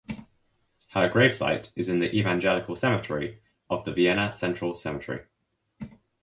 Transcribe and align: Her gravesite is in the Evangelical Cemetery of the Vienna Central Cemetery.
Her 0.93 1.07
gravesite 1.11 1.69
is 1.75 1.87
in 1.87 1.99
the 1.99 2.11
Evangelical 2.17 2.75
Cemetery 2.75 3.39
of 3.69 3.83
the 3.85 3.93
Vienna 3.93 4.33
Central 4.33 4.73
Cemetery. 4.73 5.25